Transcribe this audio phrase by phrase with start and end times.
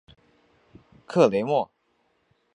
[1.05, 1.69] 克雷莫。